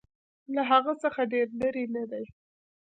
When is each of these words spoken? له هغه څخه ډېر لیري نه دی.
له 0.55 0.61
هغه 0.71 0.93
څخه 1.03 1.21
ډېر 1.33 1.47
لیري 1.59 1.85
نه 1.95 2.03
دی. 2.11 2.25